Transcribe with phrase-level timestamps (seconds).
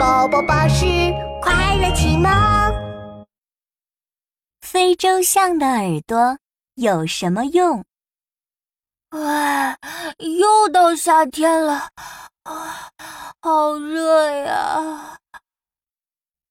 [0.00, 0.86] 宝宝巴士
[1.42, 2.30] 快乐启蒙。
[4.62, 6.38] 非洲象的耳朵
[6.76, 7.84] 有什么用？
[9.10, 9.76] 哎，
[10.40, 11.90] 又到夏天了，
[12.44, 12.88] 啊，
[13.42, 15.18] 好热呀！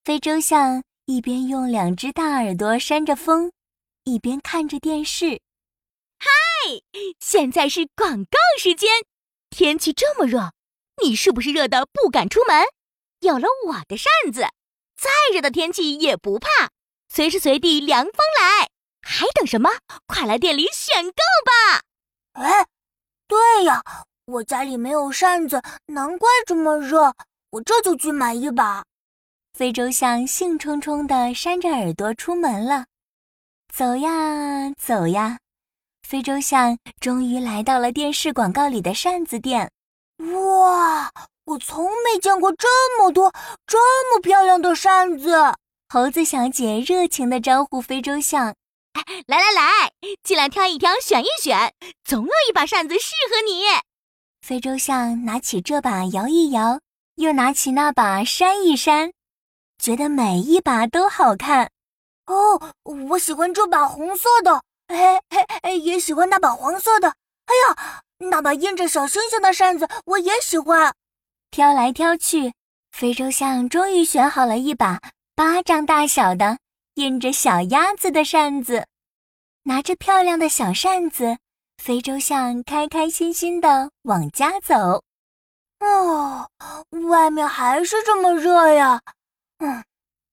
[0.03, 3.51] 非洲象一边用两只大耳朵扇着风，
[4.03, 5.41] 一边看着电视。
[6.19, 6.29] 嗨，
[7.19, 8.87] 现在是广告时间。
[9.49, 10.51] 天气这么热，
[11.03, 12.63] 你是不是热得不敢出门？
[13.19, 14.41] 有了我的扇子，
[14.97, 16.47] 再热的天气也不怕，
[17.07, 18.69] 随时随地凉风来。
[19.01, 19.69] 还等什么？
[20.05, 21.11] 快来店里选购
[21.45, 21.81] 吧！
[22.33, 22.67] 哎，
[23.27, 23.81] 对呀，
[24.25, 27.13] 我家里没有扇子，难怪这么热。
[27.51, 28.83] 我这就去买一把。
[29.53, 32.85] 非洲象兴冲冲地扇着耳朵出门了。
[33.73, 35.39] 走呀走呀。
[36.03, 39.71] 非洲象终于来到了电视广告里的扇子店。
[40.17, 41.11] 哇，
[41.49, 42.67] 我从没见过这
[42.99, 43.33] 么多、
[43.65, 43.79] 这
[44.13, 45.33] 么漂亮的扇子！
[45.87, 48.53] 猴子小姐热情地招呼非洲象
[49.25, 53.63] ：“来来来，进来挑一挑，选一选，总有一把扇子适合你。”
[54.45, 56.79] 非洲象拿起这把摇一摇，
[57.15, 59.11] 又拿起那把扇一扇，
[59.79, 61.71] 觉得每一把都好看。
[62.27, 62.61] 哦，
[63.09, 64.61] 我喜欢这把红色的。
[64.87, 67.07] 嘿嘿嘿，也喜欢那把黄色的。
[67.47, 70.93] 哎呀，那把印着小星星的扇子我也喜欢。
[71.51, 72.53] 挑来挑去，
[72.91, 75.01] 非洲象终于选好了一把
[75.35, 76.59] 巴掌大小的
[76.95, 78.87] 印着小鸭子的扇子。
[79.63, 81.37] 拿着漂亮的小扇子，
[81.77, 85.03] 非洲象开开心心的往家走。
[85.79, 86.49] 哦，
[87.09, 89.01] 外面还是这么热呀。
[89.59, 89.83] 嗯，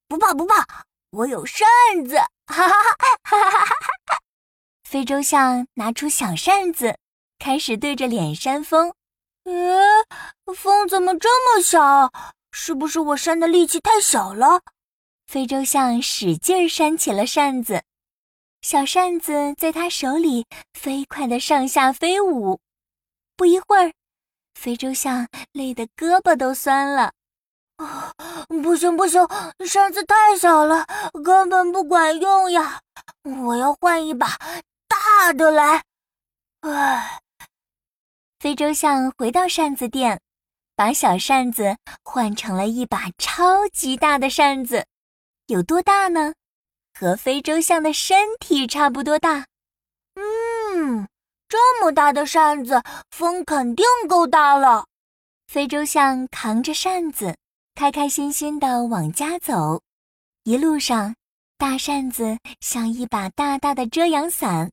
[0.08, 0.66] 不怕不怕，
[1.10, 1.66] 我有扇
[2.06, 2.16] 子。
[2.46, 3.74] 哈哈哈哈哈哈！
[4.84, 6.98] 非洲象拿出小扇子，
[7.38, 8.94] 开始对着脸扇风。
[9.46, 12.10] 咦，风怎么这么小？
[12.50, 14.62] 是不是我扇的力气太小了？
[15.26, 17.84] 非洲象使劲扇起了扇子，
[18.60, 22.58] 小扇子在他手里飞快地上下飞舞。
[23.36, 23.92] 不一会儿，
[24.54, 27.12] 非洲象累得胳膊都酸了。
[27.76, 28.12] 啊，
[28.62, 29.24] 不行不行，
[29.64, 30.86] 扇子太小了，
[31.22, 32.80] 根本不管用呀！
[33.22, 34.26] 我要换一把。
[34.88, 35.84] 大的来，
[36.62, 37.20] 唉。
[38.46, 40.20] 非洲象回到扇子店，
[40.76, 44.86] 把小扇子换成了一把超级大的扇子。
[45.46, 46.32] 有多大呢？
[46.96, 49.46] 和非洲象的身体差不多大。
[50.14, 51.08] 嗯，
[51.48, 52.80] 这么大的扇子，
[53.10, 54.86] 风肯定够大了。
[55.48, 57.36] 非洲象扛着扇子，
[57.74, 59.82] 开开心心的往家走。
[60.44, 61.16] 一路上，
[61.58, 64.70] 大扇子像一把大大的遮阳伞。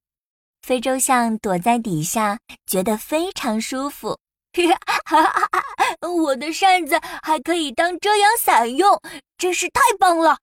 [0.63, 4.17] 非洲象躲在底下，觉得非常舒服。
[6.01, 9.01] 我的扇子还可以当遮阳伞用，
[9.37, 10.37] 真是太棒了！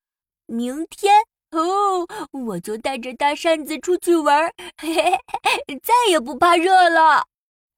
[0.44, 1.14] 明天
[1.52, 7.24] 哦，我就带着大扇子出去玩，嘿嘿，再也不怕热了。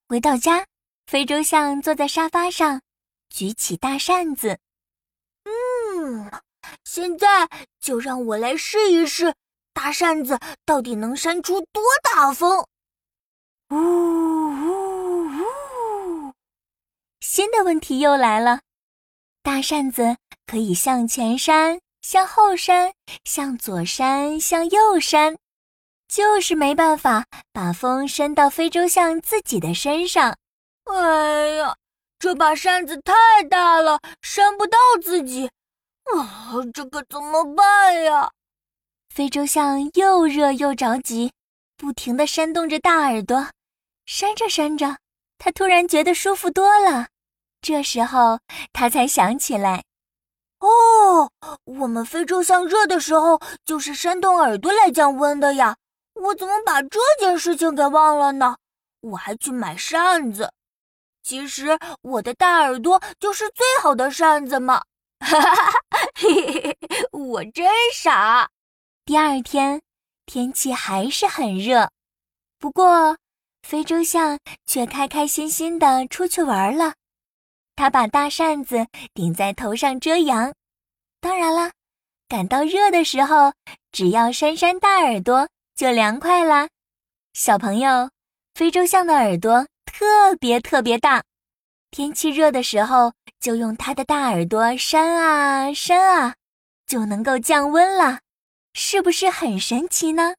[0.08, 0.66] 回到家，
[1.06, 2.80] 非洲象坐在沙发上，
[3.28, 4.58] 举起大扇子。
[5.44, 6.30] 嗯，
[6.82, 7.48] 现在
[7.80, 9.32] 就让我来试一试。
[9.72, 12.66] 大扇子到底能扇出多大风？
[13.70, 16.32] 呜呜呜！
[17.20, 18.60] 新的问题又来了：
[19.42, 20.16] 大扇子
[20.46, 22.92] 可以向前扇、向后扇、
[23.24, 25.38] 向左扇、向右扇，
[26.06, 30.36] 就是没办法把风扇到非洲象自己的身上。
[30.84, 31.74] 哎呀，
[32.18, 35.50] 这把扇子太大了，扇不到自己。
[36.14, 38.30] 啊，这可怎么办呀？
[39.14, 41.34] 非洲象又热又着急，
[41.76, 43.46] 不停地扇动着大耳朵，
[44.06, 44.96] 扇着扇着，
[45.36, 47.08] 他突然觉得舒服多了。
[47.60, 48.40] 这时候，
[48.72, 49.84] 他才想起来
[50.60, 51.30] ：“哦，
[51.64, 55.76] 我们非洲象热的时候就是扇动耳朵来降温的呀！
[56.14, 58.56] 我怎么把这件事情给忘了呢？
[59.02, 60.50] 我还去买扇子。
[61.22, 64.82] 其实我的大耳朵就是最好的扇子嘛！
[65.20, 65.78] 哈哈哈哈，
[67.12, 68.48] 我真傻。”
[69.04, 69.82] 第二天，
[70.26, 71.90] 天气还是很热，
[72.60, 73.16] 不过
[73.62, 76.94] 非洲象却开开心心的出去玩了。
[77.74, 80.54] 他把大扇子顶在头上遮阳。
[81.20, 81.72] 当然了，
[82.28, 83.52] 感到热的时候，
[83.90, 86.68] 只要扇扇大耳朵就凉快啦。
[87.32, 88.08] 小朋友，
[88.54, 91.24] 非洲象的耳朵特别特别大，
[91.90, 96.36] 天气热的时候就用它的大耳朵扇啊扇啊，
[96.86, 98.20] 就能够降温了。
[98.74, 100.34] 是不是很神奇呢？